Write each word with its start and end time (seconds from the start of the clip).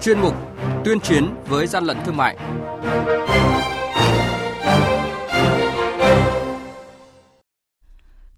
chuyên 0.00 0.20
mục 0.20 0.34
Tuyên 0.84 1.00
chiến 1.00 1.34
với 1.48 1.66
gian 1.66 1.84
lận 1.84 1.96
thương 2.04 2.16
mại. 2.16 2.36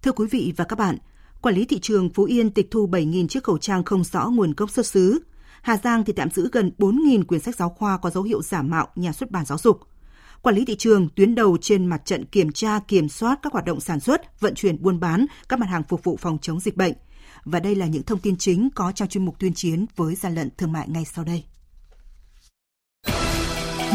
Thưa 0.01 0.11
quý 0.11 0.27
vị 0.31 0.53
và 0.57 0.65
các 0.65 0.79
bạn, 0.79 0.97
quản 1.41 1.55
lý 1.55 1.65
thị 1.65 1.79
trường 1.79 2.09
Phú 2.09 2.23
Yên 2.23 2.51
tịch 2.51 2.67
thu 2.71 2.87
7.000 2.87 3.27
chiếc 3.27 3.43
khẩu 3.43 3.57
trang 3.57 3.83
không 3.83 4.03
rõ 4.03 4.29
nguồn 4.29 4.53
gốc 4.57 4.69
xuất 4.69 4.85
xứ. 4.85 5.19
Hà 5.61 5.77
Giang 5.77 6.03
thì 6.03 6.13
tạm 6.13 6.29
giữ 6.29 6.49
gần 6.51 6.71
4.000 6.77 7.23
quyển 7.23 7.41
sách 7.41 7.55
giáo 7.55 7.69
khoa 7.69 7.97
có 7.97 8.09
dấu 8.09 8.23
hiệu 8.23 8.41
giả 8.41 8.61
mạo 8.61 8.87
nhà 8.95 9.11
xuất 9.11 9.31
bản 9.31 9.45
giáo 9.45 9.57
dục. 9.57 9.79
Quản 10.41 10.55
lý 10.55 10.65
thị 10.65 10.75
trường 10.75 11.09
tuyến 11.15 11.35
đầu 11.35 11.57
trên 11.61 11.85
mặt 11.85 12.01
trận 12.05 12.25
kiểm 12.25 12.51
tra, 12.51 12.79
kiểm 12.79 13.09
soát 13.09 13.39
các 13.41 13.53
hoạt 13.53 13.65
động 13.65 13.79
sản 13.79 13.99
xuất, 13.99 14.39
vận 14.39 14.55
chuyển 14.55 14.81
buôn 14.81 14.99
bán 14.99 15.25
các 15.49 15.59
mặt 15.59 15.69
hàng 15.69 15.83
phục 15.83 16.03
vụ 16.03 16.17
phòng 16.17 16.37
chống 16.41 16.59
dịch 16.59 16.77
bệnh. 16.77 16.93
Và 17.45 17.59
đây 17.59 17.75
là 17.75 17.85
những 17.85 18.03
thông 18.03 18.19
tin 18.19 18.37
chính 18.37 18.69
có 18.75 18.91
trong 18.91 19.07
chuyên 19.07 19.25
mục 19.25 19.39
tuyên 19.39 19.53
chiến 19.53 19.85
với 19.95 20.15
gian 20.15 20.35
lận 20.35 20.49
thương 20.57 20.71
mại 20.71 20.89
ngay 20.89 21.05
sau 21.05 21.25
đây. 21.25 21.43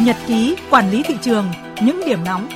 Nhật 0.04 0.16
ký 0.26 0.56
quản 0.70 0.90
lý 0.90 1.02
thị 1.02 1.14
trường, 1.22 1.46
những 1.84 2.00
điểm 2.06 2.18
nóng. 2.24 2.48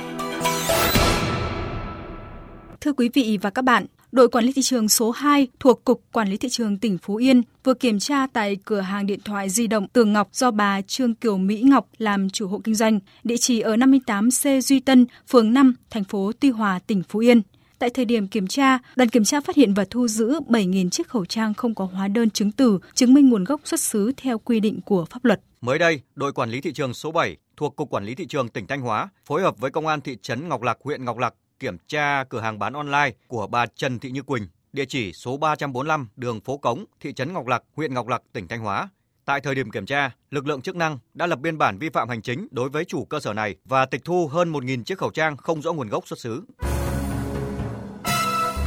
Thưa 2.81 2.93
quý 2.93 3.09
vị 3.13 3.37
và 3.41 3.49
các 3.49 3.61
bạn, 3.61 3.85
đội 4.11 4.29
quản 4.29 4.45
lý 4.45 4.53
thị 4.53 4.61
trường 4.61 4.89
số 4.89 5.11
2 5.11 5.47
thuộc 5.59 5.83
Cục 5.83 6.01
Quản 6.11 6.29
lý 6.29 6.37
Thị 6.37 6.49
trường 6.49 6.77
tỉnh 6.77 6.97
Phú 6.97 7.15
Yên 7.15 7.41
vừa 7.63 7.73
kiểm 7.73 7.99
tra 7.99 8.27
tại 8.33 8.57
cửa 8.65 8.79
hàng 8.79 9.05
điện 9.05 9.19
thoại 9.25 9.49
di 9.49 9.67
động 9.67 9.87
Tường 9.87 10.13
Ngọc 10.13 10.27
do 10.31 10.51
bà 10.51 10.81
Trương 10.81 11.15
Kiều 11.15 11.37
Mỹ 11.37 11.61
Ngọc 11.61 11.87
làm 11.97 12.29
chủ 12.29 12.47
hộ 12.47 12.61
kinh 12.63 12.75
doanh, 12.75 12.99
địa 13.23 13.37
chỉ 13.37 13.59
ở 13.59 13.75
58C 13.75 14.61
Duy 14.61 14.79
Tân, 14.79 15.05
phường 15.27 15.53
5, 15.53 15.73
thành 15.89 16.03
phố 16.03 16.31
Tuy 16.39 16.49
Hòa, 16.49 16.79
tỉnh 16.87 17.03
Phú 17.09 17.19
Yên. 17.19 17.41
Tại 17.83 17.89
thời 17.89 18.05
điểm 18.05 18.27
kiểm 18.27 18.47
tra, 18.47 18.79
đoàn 18.95 19.09
kiểm 19.09 19.23
tra 19.23 19.41
phát 19.41 19.55
hiện 19.55 19.73
và 19.73 19.85
thu 19.89 20.07
giữ 20.07 20.39
7.000 20.47 20.89
chiếc 20.89 21.07
khẩu 21.07 21.25
trang 21.25 21.53
không 21.53 21.75
có 21.75 21.85
hóa 21.85 22.07
đơn 22.07 22.29
chứng 22.29 22.51
từ 22.51 22.79
chứng 22.93 23.13
minh 23.13 23.29
nguồn 23.29 23.43
gốc 23.43 23.61
xuất 23.63 23.79
xứ 23.79 24.11
theo 24.17 24.39
quy 24.39 24.59
định 24.59 24.81
của 24.85 25.05
pháp 25.05 25.25
luật. 25.25 25.41
Mới 25.61 25.79
đây, 25.79 26.01
đội 26.15 26.33
quản 26.33 26.49
lý 26.49 26.61
thị 26.61 26.73
trường 26.73 26.93
số 26.93 27.11
7 27.11 27.37
thuộc 27.57 27.75
Cục 27.75 27.89
Quản 27.89 28.05
lý 28.05 28.15
Thị 28.15 28.25
trường 28.25 28.49
tỉnh 28.49 28.67
Thanh 28.67 28.81
Hóa 28.81 29.09
phối 29.25 29.41
hợp 29.41 29.57
với 29.57 29.71
Công 29.71 29.87
an 29.87 30.01
thị 30.01 30.17
trấn 30.21 30.49
Ngọc 30.49 30.61
Lặc, 30.61 30.77
huyện 30.83 31.05
Ngọc 31.05 31.17
Lặc 31.17 31.33
kiểm 31.59 31.77
tra 31.87 32.23
cửa 32.23 32.39
hàng 32.39 32.59
bán 32.59 32.73
online 32.73 33.11
của 33.27 33.47
bà 33.47 33.65
Trần 33.65 33.99
Thị 33.99 34.11
Như 34.11 34.21
Quỳnh, 34.21 34.47
địa 34.73 34.85
chỉ 34.85 35.13
số 35.13 35.37
345 35.37 36.07
đường 36.15 36.41
Phố 36.41 36.57
Cống, 36.57 36.85
thị 36.99 37.13
trấn 37.13 37.33
Ngọc 37.33 37.47
Lặc, 37.47 37.63
huyện 37.75 37.93
Ngọc 37.93 38.07
Lặc, 38.07 38.21
tỉnh 38.33 38.47
Thanh 38.47 38.59
Hóa. 38.59 38.89
Tại 39.25 39.41
thời 39.41 39.55
điểm 39.55 39.71
kiểm 39.71 39.85
tra, 39.85 40.11
lực 40.31 40.47
lượng 40.47 40.61
chức 40.61 40.75
năng 40.75 40.99
đã 41.13 41.27
lập 41.27 41.39
biên 41.39 41.57
bản 41.57 41.77
vi 41.77 41.89
phạm 41.89 42.09
hành 42.09 42.21
chính 42.21 42.47
đối 42.51 42.69
với 42.69 42.85
chủ 42.85 43.05
cơ 43.05 43.19
sở 43.19 43.33
này 43.33 43.55
và 43.65 43.85
tịch 43.85 44.01
thu 44.05 44.27
hơn 44.27 44.51
1.000 44.51 44.83
chiếc 44.83 44.97
khẩu 44.97 45.11
trang 45.11 45.37
không 45.37 45.61
rõ 45.61 45.73
nguồn 45.73 45.89
gốc 45.89 46.07
xuất 46.07 46.19
xứ. 46.19 46.43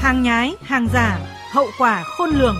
Hàng 0.07 0.23
nhái, 0.23 0.55
hàng 0.63 0.89
giả, 0.93 1.19
hậu 1.53 1.67
quả 1.79 2.03
khôn 2.03 2.31
lường. 2.31 2.57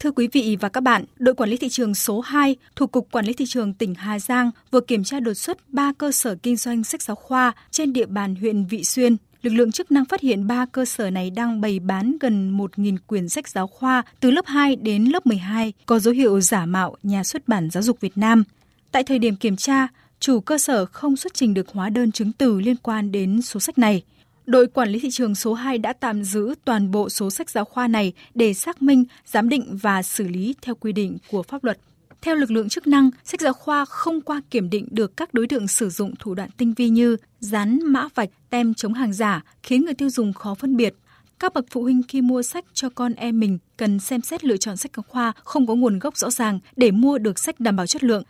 Thưa 0.00 0.10
quý 0.10 0.28
vị 0.32 0.56
và 0.60 0.68
các 0.68 0.80
bạn, 0.80 1.04
đội 1.16 1.34
quản 1.34 1.50
lý 1.50 1.56
thị 1.56 1.68
trường 1.68 1.94
số 1.94 2.20
2 2.20 2.56
thuộc 2.76 2.92
Cục 2.92 3.10
Quản 3.10 3.24
lý 3.24 3.32
Thị 3.32 3.44
trường 3.48 3.74
tỉnh 3.74 3.94
Hà 3.94 4.18
Giang 4.18 4.50
vừa 4.70 4.80
kiểm 4.80 5.04
tra 5.04 5.20
đột 5.20 5.34
xuất 5.34 5.58
3 5.68 5.92
cơ 5.98 6.12
sở 6.12 6.34
kinh 6.42 6.56
doanh 6.56 6.84
sách 6.84 7.02
giáo 7.02 7.14
khoa 7.14 7.52
trên 7.70 7.92
địa 7.92 8.06
bàn 8.06 8.34
huyện 8.34 8.66
Vị 8.66 8.84
Xuyên. 8.84 9.16
Lực 9.42 9.52
lượng 9.52 9.72
chức 9.72 9.92
năng 9.92 10.04
phát 10.04 10.20
hiện 10.20 10.46
3 10.46 10.66
cơ 10.72 10.84
sở 10.84 11.10
này 11.10 11.30
đang 11.30 11.60
bày 11.60 11.78
bán 11.78 12.16
gần 12.20 12.58
1.000 12.58 12.96
quyển 13.06 13.28
sách 13.28 13.48
giáo 13.48 13.66
khoa 13.66 14.02
từ 14.20 14.30
lớp 14.30 14.46
2 14.46 14.76
đến 14.76 15.04
lớp 15.04 15.26
12 15.26 15.72
có 15.86 15.98
dấu 15.98 16.14
hiệu 16.14 16.40
giả 16.40 16.66
mạo 16.66 16.96
nhà 17.02 17.24
xuất 17.24 17.48
bản 17.48 17.70
giáo 17.70 17.82
dục 17.82 18.00
Việt 18.00 18.18
Nam. 18.18 18.44
Tại 18.92 19.04
thời 19.04 19.18
điểm 19.18 19.36
kiểm 19.36 19.56
tra, 19.56 19.88
chủ 20.22 20.40
cơ 20.40 20.58
sở 20.58 20.86
không 20.86 21.16
xuất 21.16 21.34
trình 21.34 21.54
được 21.54 21.68
hóa 21.68 21.90
đơn 21.90 22.12
chứng 22.12 22.32
từ 22.32 22.60
liên 22.60 22.76
quan 22.76 23.12
đến 23.12 23.42
số 23.42 23.60
sách 23.60 23.78
này. 23.78 24.02
Đội 24.46 24.66
quản 24.66 24.88
lý 24.88 24.98
thị 24.98 25.10
trường 25.10 25.34
số 25.34 25.54
2 25.54 25.78
đã 25.78 25.92
tạm 25.92 26.24
giữ 26.24 26.54
toàn 26.64 26.90
bộ 26.90 27.08
số 27.08 27.30
sách 27.30 27.50
giáo 27.50 27.64
khoa 27.64 27.88
này 27.88 28.12
để 28.34 28.54
xác 28.54 28.82
minh, 28.82 29.04
giám 29.26 29.48
định 29.48 29.78
và 29.82 30.02
xử 30.02 30.28
lý 30.28 30.54
theo 30.62 30.74
quy 30.74 30.92
định 30.92 31.18
của 31.30 31.42
pháp 31.42 31.64
luật. 31.64 31.78
Theo 32.20 32.34
lực 32.34 32.50
lượng 32.50 32.68
chức 32.68 32.86
năng, 32.86 33.10
sách 33.24 33.40
giáo 33.40 33.52
khoa 33.52 33.84
không 33.84 34.20
qua 34.20 34.42
kiểm 34.50 34.70
định 34.70 34.88
được 34.90 35.16
các 35.16 35.34
đối 35.34 35.46
tượng 35.46 35.68
sử 35.68 35.90
dụng 35.90 36.14
thủ 36.18 36.34
đoạn 36.34 36.50
tinh 36.56 36.74
vi 36.76 36.88
như 36.88 37.16
dán 37.40 37.78
mã 37.84 38.08
vạch, 38.14 38.30
tem 38.50 38.74
chống 38.74 38.94
hàng 38.94 39.12
giả, 39.12 39.44
khiến 39.62 39.84
người 39.84 39.94
tiêu 39.94 40.10
dùng 40.10 40.32
khó 40.32 40.54
phân 40.54 40.76
biệt. 40.76 40.94
Các 41.38 41.54
bậc 41.54 41.64
phụ 41.70 41.82
huynh 41.82 42.02
khi 42.08 42.20
mua 42.20 42.42
sách 42.42 42.64
cho 42.72 42.88
con 42.88 43.12
em 43.12 43.40
mình 43.40 43.58
cần 43.76 44.00
xem 44.00 44.20
xét 44.20 44.44
lựa 44.44 44.56
chọn 44.56 44.76
sách 44.76 44.90
giáo 44.96 45.04
khoa 45.08 45.32
không 45.44 45.66
có 45.66 45.74
nguồn 45.74 45.98
gốc 45.98 46.16
rõ 46.16 46.30
ràng 46.30 46.58
để 46.76 46.90
mua 46.90 47.18
được 47.18 47.38
sách 47.38 47.60
đảm 47.60 47.76
bảo 47.76 47.86
chất 47.86 48.04
lượng. 48.04 48.22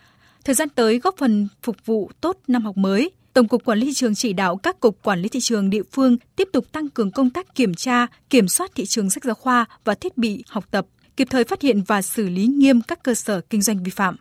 Thời 0.45 0.55
gian 0.55 0.69
tới 0.69 0.99
góp 0.99 1.17
phần 1.19 1.49
phục 1.63 1.77
vụ 1.85 2.11
tốt 2.21 2.37
năm 2.49 2.65
học 2.65 2.77
mới, 2.77 3.11
Tổng 3.33 3.49
cục 3.49 3.65
Quản 3.65 3.79
lý 3.79 3.87
thị 3.87 3.93
trường 3.93 4.15
chỉ 4.15 4.33
đạo 4.33 4.57
các 4.57 4.81
cục 4.81 5.03
quản 5.03 5.21
lý 5.23 5.29
thị 5.29 5.41
trường 5.41 5.71
địa 5.71 5.83
phương 5.93 6.17
tiếp 6.37 6.49
tục 6.53 6.73
tăng 6.73 6.89
cường 6.89 7.11
công 7.11 7.31
tác 7.31 7.55
kiểm 7.55 7.75
tra, 7.75 8.07
kiểm 8.31 8.49
soát 8.49 8.71
thị 8.75 8.87
trường 8.87 9.11
sách 9.11 9.25
giáo 9.25 9.35
khoa 9.35 9.65
và 9.85 9.95
thiết 9.95 10.19
bị 10.19 10.45
học 10.49 10.65
tập, 10.71 10.87
kịp 11.17 11.29
thời 11.31 11.45
phát 11.45 11.63
hiện 11.63 11.83
và 11.87 12.03
xử 12.03 12.29
lý 12.29 12.47
nghiêm 12.47 12.81
các 12.81 13.03
cơ 13.03 13.15
sở 13.15 13.41
kinh 13.41 13.63
doanh 13.63 13.83
vi 13.83 13.91
phạm. 13.91 14.17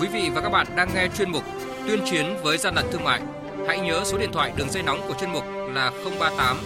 Quý 0.00 0.08
vị 0.12 0.30
và 0.34 0.40
các 0.40 0.48
bạn 0.50 0.66
đang 0.76 0.88
nghe 0.94 1.08
chuyên 1.18 1.30
mục 1.30 1.42
Tuyên 1.88 2.00
chiến 2.10 2.26
với 2.42 2.58
gian 2.58 2.74
lận 2.74 2.84
thương 2.92 3.04
mại. 3.04 3.20
Hãy 3.68 3.80
nhớ 3.80 4.02
số 4.04 4.18
điện 4.18 4.30
thoại 4.32 4.52
đường 4.56 4.70
dây 4.70 4.82
nóng 4.82 5.00
của 5.08 5.14
chuyên 5.20 5.32
mục 5.32 5.44
là 5.74 5.90
038 6.20 6.56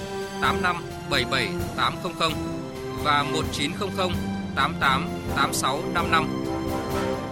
85 0.41 0.77
77 1.11 1.49
800 1.77 2.33
và 3.05 3.23
1900 3.23 4.11
88 4.55 5.09
86 5.37 5.83
55. 5.95 6.44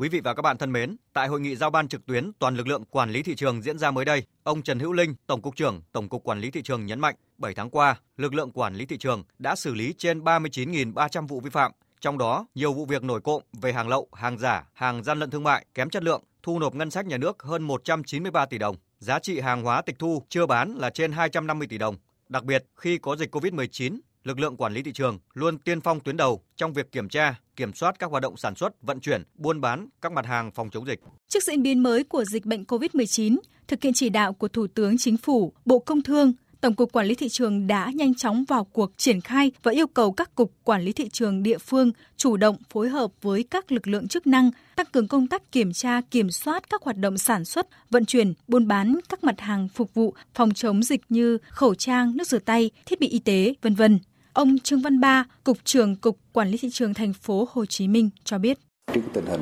Quý 0.00 0.08
vị 0.08 0.20
và 0.20 0.34
các 0.34 0.42
bạn 0.42 0.58
thân 0.58 0.72
mến, 0.72 0.96
tại 1.12 1.28
hội 1.28 1.40
nghị 1.40 1.56
giao 1.56 1.70
ban 1.70 1.88
trực 1.88 2.06
tuyến 2.06 2.32
toàn 2.38 2.56
lực 2.56 2.66
lượng 2.66 2.84
quản 2.84 3.10
lý 3.10 3.22
thị 3.22 3.34
trường 3.34 3.62
diễn 3.62 3.78
ra 3.78 3.90
mới 3.90 4.04
đây, 4.04 4.22
ông 4.42 4.62
Trần 4.62 4.78
Hữu 4.78 4.92
Linh, 4.92 5.14
Tổng 5.26 5.42
cục 5.42 5.56
trưởng 5.56 5.82
Tổng 5.92 6.08
cục 6.08 6.24
Quản 6.24 6.40
lý 6.40 6.50
thị 6.50 6.62
trường 6.62 6.86
nhấn 6.86 7.00
mạnh, 7.00 7.14
7 7.38 7.54
tháng 7.54 7.70
qua, 7.70 8.00
lực 8.16 8.34
lượng 8.34 8.52
quản 8.52 8.74
lý 8.74 8.86
thị 8.86 8.98
trường 8.98 9.24
đã 9.38 9.56
xử 9.56 9.74
lý 9.74 9.94
trên 9.98 10.20
39.300 10.20 11.26
vụ 11.26 11.40
vi 11.40 11.50
phạm, 11.50 11.72
trong 12.00 12.18
đó 12.18 12.46
nhiều 12.54 12.72
vụ 12.72 12.84
việc 12.84 13.02
nổi 13.02 13.20
cộng 13.20 13.42
về 13.52 13.72
hàng 13.72 13.88
lậu, 13.88 14.08
hàng 14.12 14.38
giả, 14.38 14.68
hàng 14.72 15.04
gian 15.04 15.18
lận 15.18 15.30
thương 15.30 15.44
mại 15.44 15.66
kém 15.74 15.90
chất 15.90 16.02
lượng, 16.02 16.22
thu 16.42 16.58
nộp 16.58 16.74
ngân 16.74 16.90
sách 16.90 17.06
nhà 17.06 17.16
nước 17.16 17.42
hơn 17.42 17.62
193 17.62 18.46
tỷ 18.46 18.58
đồng. 18.58 18.76
Giá 18.98 19.18
trị 19.18 19.40
hàng 19.40 19.62
hóa 19.62 19.82
tịch 19.82 19.98
thu 19.98 20.22
chưa 20.28 20.46
bán 20.46 20.74
là 20.74 20.90
trên 20.90 21.12
250 21.12 21.68
tỷ 21.68 21.78
đồng. 21.78 21.96
Đặc 22.28 22.44
biệt, 22.44 22.64
khi 22.76 22.98
có 22.98 23.16
dịch 23.16 23.34
COVID-19, 23.34 23.98
lực 24.24 24.38
lượng 24.38 24.56
quản 24.56 24.72
lý 24.72 24.82
thị 24.82 24.92
trường 24.92 25.18
luôn 25.34 25.58
tiên 25.58 25.80
phong 25.80 26.00
tuyến 26.00 26.16
đầu 26.16 26.40
trong 26.56 26.72
việc 26.72 26.92
kiểm 26.92 27.08
tra, 27.08 27.40
kiểm 27.56 27.72
soát 27.72 27.98
các 27.98 28.10
hoạt 28.10 28.22
động 28.22 28.36
sản 28.36 28.54
xuất, 28.54 28.82
vận 28.82 29.00
chuyển, 29.00 29.22
buôn 29.34 29.60
bán 29.60 29.88
các 30.00 30.12
mặt 30.12 30.26
hàng 30.26 30.50
phòng 30.50 30.70
chống 30.70 30.86
dịch. 30.86 31.00
Trước 31.28 31.42
diễn 31.42 31.62
biến 31.62 31.82
mới 31.82 32.04
của 32.04 32.24
dịch 32.24 32.44
bệnh 32.44 32.64
COVID-19, 32.64 33.38
thực 33.68 33.82
hiện 33.82 33.92
chỉ 33.92 34.08
đạo 34.08 34.32
của 34.32 34.48
Thủ 34.48 34.66
tướng 34.74 34.98
Chính 34.98 35.16
phủ, 35.16 35.52
Bộ 35.64 35.78
Công 35.78 36.02
Thương, 36.02 36.32
Tổng 36.60 36.74
cục 36.74 36.92
Quản 36.92 37.06
lý 37.06 37.14
thị 37.14 37.28
trường 37.28 37.66
đã 37.66 37.90
nhanh 37.94 38.14
chóng 38.14 38.44
vào 38.48 38.64
cuộc 38.64 38.92
triển 38.96 39.20
khai 39.20 39.52
và 39.62 39.72
yêu 39.72 39.86
cầu 39.86 40.12
các 40.12 40.34
cục 40.34 40.52
quản 40.64 40.82
lý 40.82 40.92
thị 40.92 41.08
trường 41.08 41.42
địa 41.42 41.58
phương 41.58 41.92
chủ 42.16 42.36
động 42.36 42.56
phối 42.70 42.88
hợp 42.88 43.10
với 43.22 43.42
các 43.42 43.72
lực 43.72 43.88
lượng 43.88 44.08
chức 44.08 44.26
năng 44.26 44.50
tăng 44.76 44.86
cường 44.92 45.08
công 45.08 45.26
tác 45.26 45.52
kiểm 45.52 45.72
tra, 45.72 46.00
kiểm 46.10 46.30
soát 46.30 46.70
các 46.70 46.82
hoạt 46.82 46.96
động 46.96 47.18
sản 47.18 47.44
xuất, 47.44 47.66
vận 47.90 48.04
chuyển, 48.04 48.34
buôn 48.48 48.68
bán 48.68 49.00
các 49.08 49.24
mặt 49.24 49.40
hàng 49.40 49.68
phục 49.68 49.94
vụ 49.94 50.14
phòng 50.34 50.54
chống 50.54 50.82
dịch 50.82 51.00
như 51.08 51.38
khẩu 51.48 51.74
trang, 51.74 52.16
nước 52.16 52.26
rửa 52.26 52.38
tay, 52.38 52.70
thiết 52.86 53.00
bị 53.00 53.08
y 53.08 53.18
tế, 53.18 53.54
vân 53.62 53.74
vân. 53.74 53.98
Ông 54.32 54.58
Trương 54.58 54.80
Văn 54.80 55.00
Ba, 55.00 55.24
cục 55.44 55.56
trưởng 55.64 55.96
cục 55.96 56.18
quản 56.32 56.48
lý 56.48 56.58
thị 56.58 56.68
trường 56.72 56.94
thành 56.94 57.12
phố 57.12 57.48
Hồ 57.52 57.66
Chí 57.66 57.88
Minh 57.88 58.10
cho 58.24 58.38
biết. 58.38 58.58
Trước 58.92 59.00
tình 59.12 59.26
hình 59.26 59.40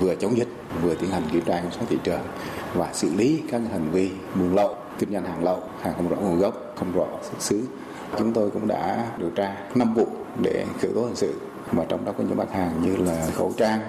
vừa 0.00 0.14
chống 0.14 0.36
dịch, 0.36 0.48
vừa 0.82 0.94
tiến 0.94 1.10
hành 1.10 1.22
kiểm 1.32 1.44
tra 1.44 1.60
kiểm 1.60 1.70
soát 1.70 1.86
thị 1.88 1.96
trường 2.04 2.20
và 2.74 2.92
xử 2.92 3.14
lý 3.14 3.42
các 3.50 3.62
hành 3.72 3.90
vi 3.92 4.10
buôn 4.34 4.54
lậu, 4.54 4.76
kinh 4.98 5.12
doanh 5.12 5.24
hàng 5.24 5.44
lậu, 5.44 5.62
hàng 5.82 5.94
không 5.96 6.08
rõ 6.08 6.16
nguồn 6.16 6.38
gốc, 6.38 6.74
không 6.76 6.92
rõ 6.92 7.06
xuất 7.22 7.42
xứ. 7.42 7.66
Chúng 8.18 8.32
tôi 8.32 8.50
cũng 8.50 8.68
đã 8.68 9.10
điều 9.18 9.30
tra 9.30 9.56
5 9.74 9.94
vụ 9.94 10.06
để 10.42 10.66
khởi 10.80 10.90
tố 10.94 11.04
hình 11.04 11.16
sự 11.16 11.34
mà 11.72 11.84
trong 11.88 12.04
đó 12.04 12.12
có 12.18 12.24
những 12.24 12.36
mặt 12.36 12.52
hàng 12.52 12.82
như 12.82 12.96
là 12.96 13.30
khẩu 13.34 13.52
trang, 13.56 13.80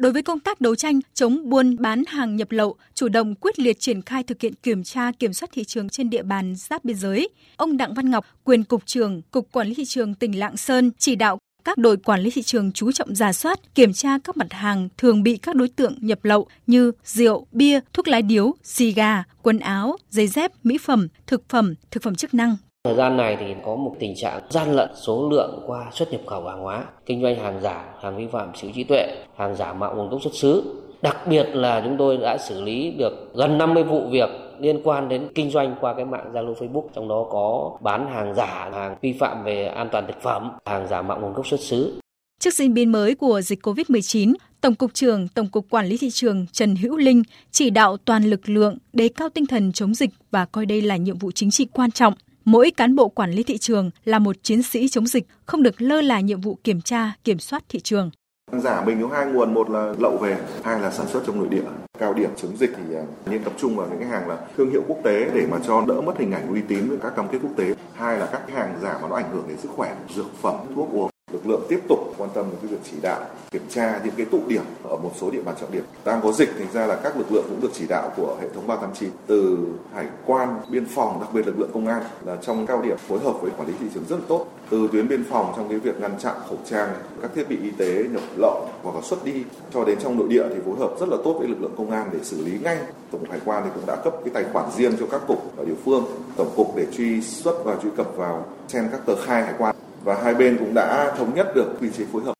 Đối 0.00 0.12
với 0.12 0.22
công 0.22 0.40
tác 0.40 0.60
đấu 0.60 0.74
tranh 0.74 1.00
chống 1.14 1.48
buôn 1.48 1.76
bán 1.80 2.02
hàng 2.08 2.36
nhập 2.36 2.50
lậu, 2.50 2.76
chủ 2.94 3.08
động 3.08 3.34
quyết 3.34 3.58
liệt 3.58 3.80
triển 3.80 4.02
khai 4.02 4.22
thực 4.22 4.40
hiện 4.40 4.54
kiểm 4.54 4.84
tra 4.84 5.12
kiểm 5.12 5.32
soát 5.32 5.50
thị 5.52 5.64
trường 5.64 5.88
trên 5.88 6.10
địa 6.10 6.22
bàn 6.22 6.54
giáp 6.56 6.84
biên 6.84 6.96
giới, 6.96 7.28
ông 7.56 7.76
Đặng 7.76 7.94
Văn 7.94 8.10
Ngọc, 8.10 8.26
quyền 8.44 8.64
cục 8.64 8.86
trưởng 8.86 9.22
Cục 9.30 9.52
Quản 9.52 9.68
lý 9.68 9.74
thị 9.74 9.84
trường 9.84 10.14
tỉnh 10.14 10.38
Lạng 10.38 10.56
Sơn 10.56 10.90
chỉ 10.98 11.16
đạo 11.16 11.38
các 11.64 11.78
đội 11.78 11.96
quản 11.96 12.20
lý 12.20 12.30
thị 12.30 12.42
trường 12.42 12.72
chú 12.72 12.92
trọng 12.92 13.14
giả 13.14 13.32
soát, 13.32 13.74
kiểm 13.74 13.92
tra 13.92 14.18
các 14.18 14.36
mặt 14.36 14.52
hàng 14.52 14.88
thường 14.98 15.22
bị 15.22 15.36
các 15.36 15.56
đối 15.56 15.68
tượng 15.68 15.94
nhập 16.00 16.24
lậu 16.24 16.46
như 16.66 16.92
rượu, 17.04 17.46
bia, 17.52 17.80
thuốc 17.92 18.08
lá 18.08 18.20
điếu, 18.20 18.54
xì 18.62 18.92
gà, 18.92 19.24
quần 19.42 19.58
áo, 19.58 19.96
giày 20.10 20.26
dép, 20.26 20.52
mỹ 20.64 20.78
phẩm, 20.78 21.08
thực 21.26 21.48
phẩm, 21.48 21.74
thực 21.90 22.02
phẩm 22.02 22.14
chức 22.14 22.34
năng, 22.34 22.56
Thời 22.84 22.94
gian 22.94 23.16
này 23.16 23.36
thì 23.40 23.46
có 23.64 23.76
một 23.76 23.96
tình 23.98 24.14
trạng 24.16 24.40
gian 24.50 24.72
lận 24.72 24.90
số 24.94 25.28
lượng 25.30 25.62
qua 25.66 25.86
xuất 25.92 26.12
nhập 26.12 26.20
khẩu 26.26 26.44
hàng 26.44 26.60
hóa, 26.60 26.84
kinh 27.06 27.22
doanh 27.22 27.36
hàng 27.36 27.60
giả, 27.62 27.84
hàng 28.02 28.16
vi 28.16 28.26
phạm 28.32 28.50
sở 28.54 28.68
trí 28.74 28.84
tuệ, 28.84 29.06
hàng 29.36 29.56
giả 29.56 29.72
mạo 29.72 29.94
nguồn 29.94 30.08
gốc 30.10 30.22
xuất 30.22 30.34
xứ. 30.34 30.62
Đặc 31.02 31.16
biệt 31.26 31.46
là 31.52 31.80
chúng 31.84 31.96
tôi 31.98 32.16
đã 32.16 32.38
xử 32.48 32.62
lý 32.62 32.90
được 32.98 33.34
gần 33.34 33.58
50 33.58 33.82
vụ 33.82 34.08
việc 34.10 34.28
liên 34.60 34.80
quan 34.84 35.08
đến 35.08 35.28
kinh 35.34 35.50
doanh 35.50 35.76
qua 35.80 35.94
cái 35.94 36.04
mạng 36.04 36.32
Zalo 36.32 36.54
Facebook, 36.54 36.88
trong 36.94 37.08
đó 37.08 37.26
có 37.30 37.76
bán 37.80 38.06
hàng 38.06 38.34
giả, 38.34 38.70
hàng 38.72 38.96
vi 39.00 39.12
phạm 39.12 39.44
về 39.44 39.66
an 39.66 39.88
toàn 39.92 40.06
thực 40.06 40.22
phẩm, 40.22 40.50
hàng 40.66 40.86
giả 40.88 41.02
mạo 41.02 41.20
nguồn 41.20 41.32
gốc 41.32 41.46
xuất 41.46 41.60
xứ. 41.60 42.00
Trước 42.40 42.54
diễn 42.54 42.74
biến 42.74 42.92
mới 42.92 43.14
của 43.14 43.40
dịch 43.40 43.66
COVID-19, 43.66 44.34
Tổng 44.60 44.74
cục 44.74 44.94
trưởng 44.94 45.28
Tổng 45.28 45.48
cục 45.48 45.66
Quản 45.70 45.86
lý 45.86 45.96
thị 45.96 46.10
trường 46.10 46.46
Trần 46.52 46.76
Hữu 46.76 46.96
Linh 46.96 47.22
chỉ 47.50 47.70
đạo 47.70 47.96
toàn 48.04 48.24
lực 48.24 48.48
lượng 48.48 48.78
đề 48.92 49.08
cao 49.08 49.28
tinh 49.28 49.46
thần 49.46 49.72
chống 49.72 49.94
dịch 49.94 50.10
và 50.30 50.44
coi 50.44 50.66
đây 50.66 50.82
là 50.82 50.96
nhiệm 50.96 51.18
vụ 51.18 51.30
chính 51.30 51.50
trị 51.50 51.66
quan 51.72 51.90
trọng. 51.90 52.14
Mỗi 52.44 52.70
cán 52.70 52.94
bộ 52.94 53.08
quản 53.08 53.30
lý 53.30 53.42
thị 53.42 53.58
trường 53.58 53.90
là 54.04 54.18
một 54.18 54.36
chiến 54.42 54.62
sĩ 54.62 54.88
chống 54.88 55.06
dịch, 55.06 55.26
không 55.46 55.62
được 55.62 55.82
lơ 55.82 56.00
là 56.00 56.20
nhiệm 56.20 56.40
vụ 56.40 56.58
kiểm 56.64 56.80
tra, 56.80 57.12
kiểm 57.24 57.38
soát 57.38 57.64
thị 57.68 57.80
trường. 57.80 58.10
Giả 58.52 58.84
mình 58.84 59.02
có 59.02 59.16
hai 59.16 59.26
nguồn, 59.26 59.54
một 59.54 59.70
là 59.70 59.94
lậu 59.98 60.16
về, 60.16 60.36
hai 60.64 60.80
là 60.80 60.90
sản 60.90 61.06
xuất 61.08 61.22
trong 61.26 61.38
nội 61.38 61.48
địa. 61.48 61.62
Cao 61.98 62.14
điểm 62.14 62.30
chống 62.36 62.56
dịch 62.56 62.70
thì 62.76 62.96
à, 62.96 63.02
nên 63.26 63.44
tập 63.44 63.52
trung 63.60 63.76
vào 63.76 63.88
những 63.90 63.98
cái 63.98 64.08
hàng 64.08 64.28
là 64.28 64.38
thương 64.56 64.70
hiệu 64.70 64.82
quốc 64.88 64.98
tế 65.04 65.30
để 65.34 65.46
mà 65.50 65.58
cho 65.66 65.84
đỡ 65.88 66.00
mất 66.00 66.18
hình 66.18 66.32
ảnh 66.32 66.48
uy 66.48 66.60
tín 66.68 66.88
với 66.88 66.98
các 67.02 67.16
cam 67.16 67.28
kết 67.32 67.38
quốc 67.42 67.52
tế. 67.56 67.74
Hai 67.94 68.18
là 68.18 68.26
các 68.32 68.42
cái 68.46 68.56
hàng 68.56 68.78
giả 68.82 68.98
mà 69.02 69.08
nó 69.08 69.16
ảnh 69.16 69.30
hưởng 69.32 69.44
đến 69.48 69.58
sức 69.58 69.70
khỏe, 69.76 69.96
dược 70.14 70.34
phẩm, 70.42 70.56
thuốc 70.74 70.92
uống 70.92 71.09
lực 71.32 71.46
lượng 71.46 71.62
tiếp 71.68 71.80
tục 71.88 72.14
quan 72.18 72.30
tâm 72.34 72.44
đến 72.50 72.58
cái 72.62 72.70
việc 72.70 72.90
chỉ 72.90 72.96
đạo, 73.02 73.20
kiểm 73.50 73.62
tra 73.70 74.00
những 74.04 74.14
cái 74.16 74.26
tụ 74.26 74.40
điểm 74.46 74.62
ở 74.82 74.96
một 74.96 75.12
số 75.20 75.30
địa 75.30 75.42
bàn 75.42 75.54
trọng 75.60 75.72
điểm. 75.72 75.84
Đang 76.04 76.20
có 76.22 76.32
dịch, 76.32 76.50
thành 76.58 76.72
ra 76.72 76.86
là 76.86 76.94
các 76.94 77.16
lực 77.16 77.32
lượng 77.32 77.44
cũng 77.48 77.60
được 77.60 77.70
chỉ 77.72 77.86
đạo 77.88 78.12
của 78.16 78.36
hệ 78.40 78.48
thống 78.54 78.66
389 78.66 79.10
từ 79.26 79.58
hải 79.94 80.06
quan, 80.26 80.60
biên 80.70 80.86
phòng, 80.94 81.20
đặc 81.20 81.28
biệt 81.32 81.46
lực 81.46 81.58
lượng 81.58 81.70
công 81.74 81.86
an 81.86 82.02
là 82.24 82.36
trong 82.36 82.66
cao 82.66 82.82
điểm 82.82 82.96
phối 82.98 83.18
hợp 83.18 83.40
với 83.40 83.50
quản 83.56 83.68
lý 83.68 83.74
thị 83.80 83.86
trường 83.94 84.04
rất 84.08 84.16
là 84.16 84.22
tốt. 84.28 84.46
Từ 84.70 84.88
tuyến 84.92 85.08
biên 85.08 85.24
phòng 85.24 85.52
trong 85.56 85.68
cái 85.68 85.78
việc 85.78 86.00
ngăn 86.00 86.18
chặn 86.18 86.34
khẩu 86.48 86.58
trang, 86.70 86.88
các 87.22 87.30
thiết 87.34 87.48
bị 87.48 87.58
y 87.62 87.70
tế 87.70 88.04
nhập 88.12 88.22
lậu 88.36 88.68
hoặc 88.82 88.94
là 88.94 89.00
xuất 89.02 89.24
đi, 89.24 89.44
cho 89.74 89.84
đến 89.84 89.98
trong 90.02 90.18
nội 90.18 90.28
địa 90.28 90.44
thì 90.48 90.60
phối 90.66 90.76
hợp 90.78 90.90
rất 91.00 91.08
là 91.08 91.16
tốt 91.24 91.36
với 91.38 91.48
lực 91.48 91.60
lượng 91.60 91.74
công 91.78 91.90
an 91.90 92.10
để 92.12 92.18
xử 92.22 92.44
lý 92.44 92.58
ngay. 92.62 92.78
Tổng 93.10 93.24
hải 93.30 93.40
quan 93.44 93.62
thì 93.64 93.70
cũng 93.74 93.86
đã 93.86 93.96
cấp 93.96 94.14
cái 94.24 94.34
tài 94.34 94.44
khoản 94.52 94.70
riêng 94.76 94.92
cho 95.00 95.06
các 95.10 95.20
cục 95.28 95.58
ở 95.58 95.64
địa 95.64 95.74
phương, 95.84 96.04
tổng 96.36 96.50
cục 96.56 96.76
để 96.76 96.86
truy 96.92 97.22
xuất 97.22 97.64
và 97.64 97.76
truy 97.82 97.90
cập 97.96 98.16
vào 98.16 98.44
xem 98.68 98.88
các 98.92 99.00
tờ 99.06 99.16
khai 99.16 99.42
hải 99.42 99.54
quan 99.58 99.76
và 100.04 100.22
hai 100.24 100.34
bên 100.34 100.56
cũng 100.58 100.74
đã 100.74 101.14
thống 101.18 101.34
nhất 101.34 101.46
được 101.54 101.66
quy 101.80 101.88
chế 101.90 102.04
phối 102.12 102.22
hợp. 102.22 102.34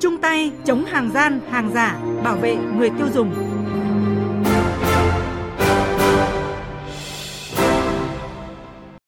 Chung 0.00 0.18
tay 0.20 0.52
chống 0.64 0.84
hàng 0.84 1.10
gian, 1.14 1.40
hàng 1.50 1.70
giả, 1.74 2.00
bảo 2.24 2.36
vệ 2.36 2.56
người 2.56 2.90
tiêu 2.98 3.06
dùng. 3.14 3.34